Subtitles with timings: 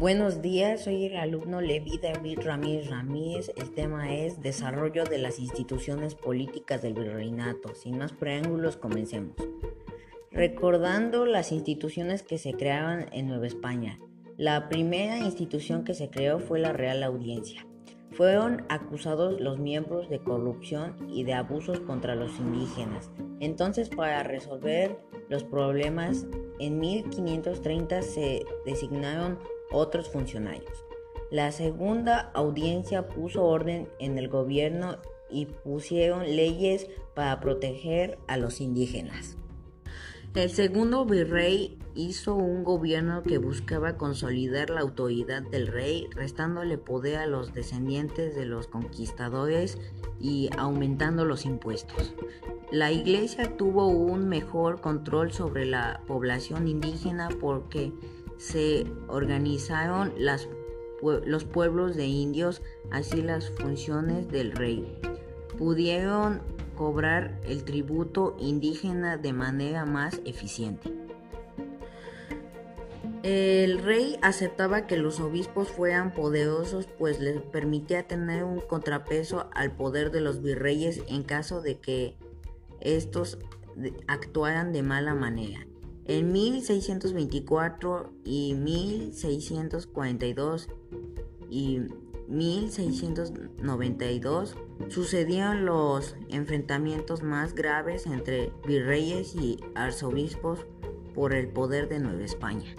[0.00, 3.52] Buenos días, soy el alumno Levi David Ramírez Ramírez.
[3.54, 7.74] El tema es Desarrollo de las instituciones políticas del virreinato.
[7.74, 9.36] Sin más preámbulos, comencemos.
[10.30, 14.00] Recordando las instituciones que se creaban en Nueva España.
[14.38, 17.66] La primera institución que se creó fue la Real Audiencia.
[18.12, 23.10] Fueron acusados los miembros de corrupción y de abusos contra los indígenas.
[23.38, 26.26] Entonces, para resolver los problemas,
[26.58, 29.38] en 1530 se designaron
[29.70, 30.84] otros funcionarios.
[31.30, 34.96] La segunda audiencia puso orden en el gobierno
[35.30, 39.36] y pusieron leyes para proteger a los indígenas.
[40.34, 47.16] El segundo virrey hizo un gobierno que buscaba consolidar la autoridad del rey, restándole poder
[47.16, 49.78] a los descendientes de los conquistadores
[50.20, 52.14] y aumentando los impuestos.
[52.70, 57.92] La iglesia tuvo un mejor control sobre la población indígena porque
[58.40, 64.98] se organizaron los pueblos de indios, así las funciones del rey.
[65.58, 66.40] Pudieron
[66.74, 70.90] cobrar el tributo indígena de manera más eficiente.
[73.22, 79.72] El rey aceptaba que los obispos fueran poderosos, pues les permitía tener un contrapeso al
[79.76, 82.16] poder de los virreyes en caso de que
[82.80, 83.36] estos
[84.08, 85.66] actuaran de mala manera.
[86.10, 90.68] En 1624 y 1642
[91.48, 91.82] y
[92.26, 94.56] 1692
[94.88, 100.66] sucedieron los enfrentamientos más graves entre virreyes y arzobispos
[101.14, 102.74] por el poder de Nueva España.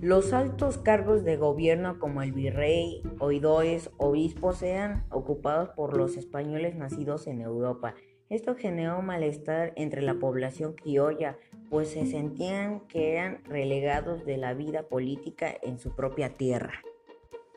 [0.00, 6.74] Los altos cargos de gobierno como el virrey, oidores, obispos eran ocupados por los españoles
[6.74, 7.94] nacidos en Europa.
[8.28, 11.38] Esto generó malestar entre la población criolla,
[11.72, 16.82] pues se sentían que eran relegados de la vida política en su propia tierra.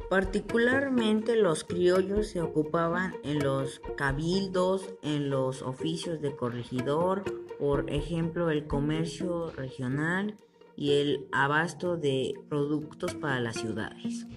[0.10, 7.26] Particularmente los criollos se ocupaban en los cabildos, en los oficios de corregidor,
[7.60, 10.38] por ejemplo el comercio regional
[10.78, 14.28] y el abasto de productos para las ciudades.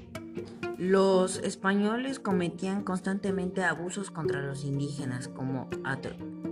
[0.76, 5.68] Los españoles cometían constantemente abusos contra los indígenas, como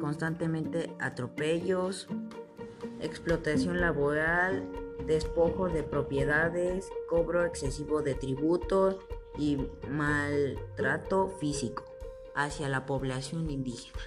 [0.01, 2.09] constantemente atropellos,
[3.01, 4.69] explotación laboral,
[5.07, 8.97] despojo de propiedades, cobro excesivo de tributos
[9.39, 9.59] y
[9.89, 11.85] maltrato físico
[12.35, 14.01] hacia la población indígena.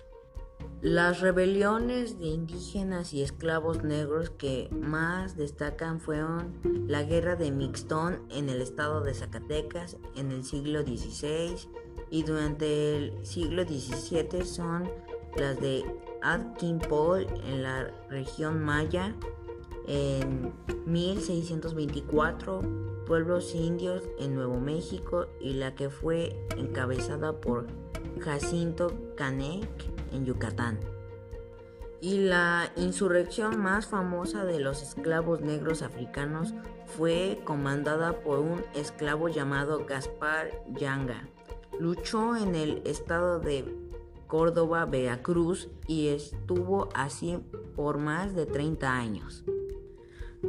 [0.81, 6.53] Las rebeliones de indígenas y esclavos negros que más destacan fueron
[6.87, 11.55] la guerra de Mixtón en el estado de Zacatecas en el siglo XVI
[12.09, 14.89] y durante el siglo XVII son
[15.35, 15.83] las de
[16.89, 19.15] Paul en la región maya,
[19.87, 20.53] en
[20.85, 22.61] 1624
[23.05, 27.65] pueblos indios en Nuevo México y la que fue encabezada por
[28.19, 29.67] Jacinto Canek
[30.11, 30.79] en Yucatán.
[32.01, 36.53] Y la insurrección más famosa de los esclavos negros africanos
[36.85, 41.27] fue comandada por un esclavo llamado Gaspar Yanga.
[41.79, 43.88] Luchó en el estado de
[44.29, 47.39] Córdoba, Veracruz y estuvo así
[47.75, 49.43] por más de 30 años.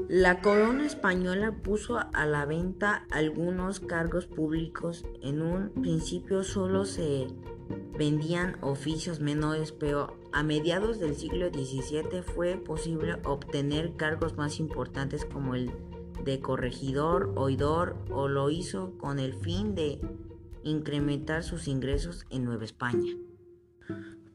[0.09, 5.05] La corona española puso a la venta algunos cargos públicos.
[5.23, 7.27] En un principio solo se
[7.99, 15.25] vendían oficios menores, pero a mediados del siglo XVII fue posible obtener cargos más importantes
[15.25, 15.73] como el
[16.23, 20.01] de corregidor, oidor, o lo hizo con el fin de
[20.65, 23.17] incrementar sus ingresos en Nueva España.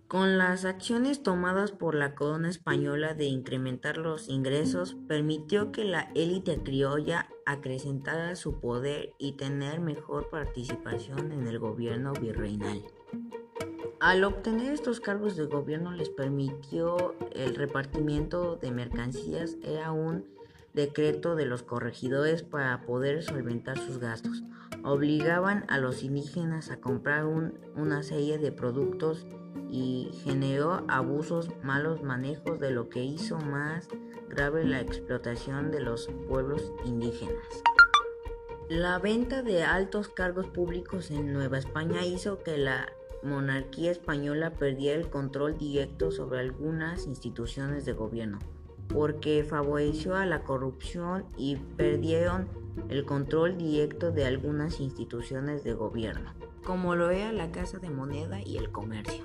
[0.07, 6.11] Con las acciones tomadas por la corona española de incrementar los ingresos, permitió que la
[6.13, 12.83] élite criolla acrecentara su poder y tener mejor participación en el gobierno virreinal.
[13.99, 20.25] Al obtener estos cargos de gobierno les permitió el repartimiento de mercancías, era un
[20.75, 24.43] decreto de los corregidores para poder solventar sus gastos.
[24.83, 29.25] Obligaban a los indígenas a comprar una serie de productos
[29.69, 33.87] y generó abusos, malos manejos de lo que hizo más
[34.29, 37.63] grave la explotación de los pueblos indígenas.
[38.69, 42.87] La venta de altos cargos públicos en Nueva España hizo que la
[43.21, 48.39] monarquía española perdiera el control directo sobre algunas instituciones de gobierno,
[48.89, 52.47] porque favoreció a la corrupción y perdieron
[52.89, 56.33] el control directo de algunas instituciones de gobierno,
[56.65, 59.23] como lo era la Casa de Moneda y el Comercio.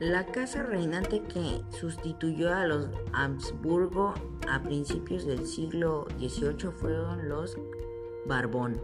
[0.00, 4.14] La casa reinante que sustituyó a los Habsburgo
[4.48, 7.58] a principios del siglo XVIII fueron los
[8.26, 8.80] Barbón.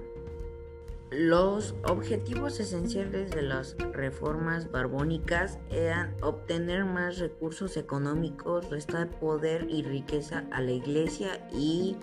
[1.11, 9.85] Los objetivos esenciales de las reformas barbónicas eran obtener más recursos económicos, restar poder y
[9.85, 11.97] riqueza a la iglesia y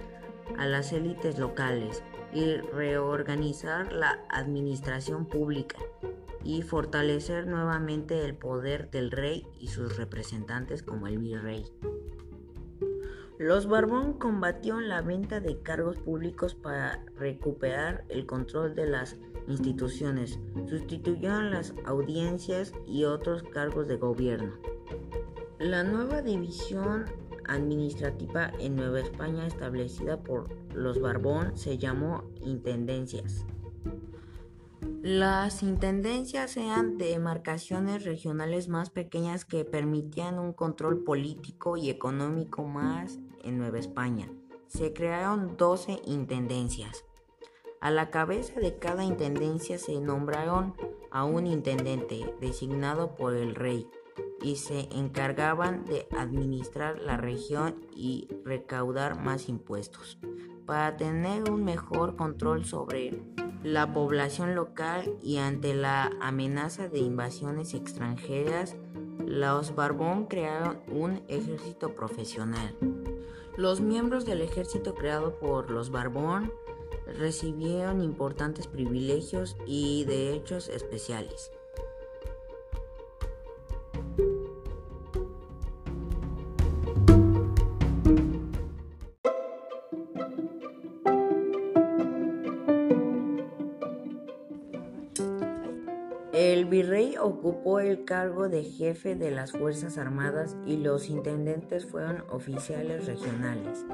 [0.58, 2.02] a las élites locales
[2.34, 5.78] y reorganizar la administración pública
[6.44, 11.66] y fortalecer nuevamente el poder del rey y sus representantes como el virrey.
[13.40, 20.40] Los Barbón combatieron la venta de cargos públicos para recuperar el control de las instituciones,
[20.70, 24.54] sustituyeron las audiencias y otros cargos de gobierno.
[25.60, 27.06] La nueva división
[27.48, 33.46] administrativa en Nueva España establecida por los Barbón se llamó intendencias.
[35.02, 43.20] Las intendencias eran demarcaciones regionales más pequeñas que permitían un control político y económico más
[43.44, 44.32] en Nueva España.
[44.68, 47.04] Se crearon 12 intendencias.
[47.82, 50.74] A la cabeza de cada intendencia se nombraron
[51.12, 53.90] a un intendente designado por el rey
[54.42, 60.20] y se encargaban de administrar la región y recaudar más impuestos.
[60.66, 63.22] Para tener un mejor control sobre
[63.64, 68.76] la población local y ante la amenaza de invasiones extranjeras,
[69.26, 72.76] los Barbón crearon un ejército profesional.
[73.56, 76.52] Los miembros del ejército creado por los Barbón
[77.06, 81.52] recibieron importantes privilegios y derechos especiales.
[97.24, 103.86] Ocupó el cargo de jefe de las Fuerzas Armadas y los intendentes fueron oficiales regionales.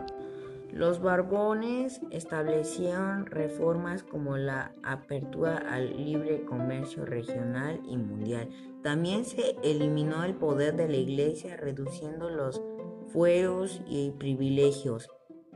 [0.71, 8.49] Los Barbones establecieron reformas como la apertura al libre comercio regional y mundial.
[8.83, 12.61] También se eliminó el poder de la Iglesia reduciendo los
[13.07, 15.09] fueros y privilegios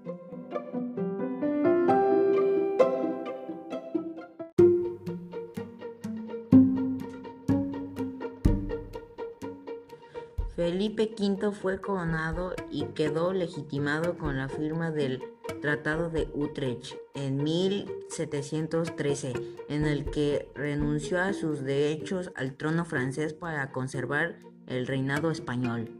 [10.56, 15.24] Felipe V fue coronado y quedó legitimado con la firma del
[15.62, 16.96] Tratado de Utrecht
[17.26, 19.34] en 1713,
[19.70, 25.92] en el que renunció a sus derechos al trono francés para conservar el reinado español.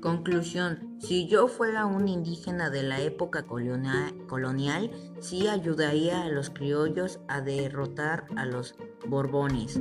[0.00, 0.96] Conclusión.
[0.98, 4.90] Si yo fuera un indígena de la época colonial,
[5.20, 8.74] sí ayudaría a los criollos a derrotar a los
[9.06, 9.80] borbones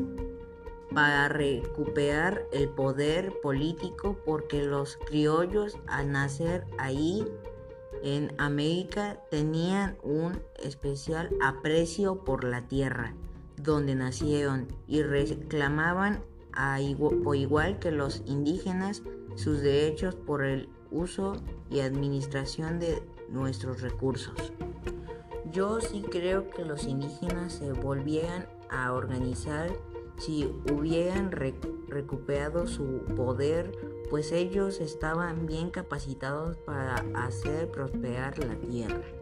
[0.93, 7.25] para recuperar el poder político porque los criollos al nacer ahí
[8.03, 13.13] en América tenían un especial aprecio por la tierra
[13.57, 19.03] donde nacieron y reclamaban a igual que los indígenas
[19.35, 21.37] sus derechos por el uso
[21.69, 24.51] y administración de nuestros recursos.
[25.51, 29.71] Yo sí creo que los indígenas se volvieran a organizar
[30.21, 33.71] si hubieran recuperado su poder,
[34.11, 39.20] pues ellos estaban bien capacitados para hacer prosperar la tierra.